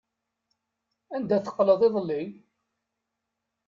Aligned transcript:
Anda 1.15 1.37
teqqleḍ 1.45 1.81
iḍelli? 1.87 2.21